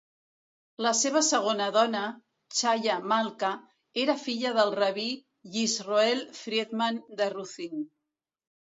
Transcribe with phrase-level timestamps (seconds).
[0.85, 2.01] La seva segona dona,
[2.61, 3.53] Chaya Malka,
[4.07, 5.09] era filla del rabí
[5.61, 7.91] Yisroel Friedman de Ruzhin.